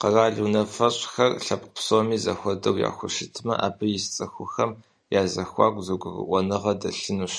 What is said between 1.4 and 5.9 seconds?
лъэпкъ псоми зэхуэдэу яхущытмэ, абы ис цӏыхухэм я зэхуаку